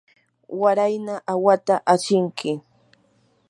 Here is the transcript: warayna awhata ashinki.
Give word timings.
warayna 0.61 1.15
awhata 1.33 1.75
ashinki. 1.93 2.51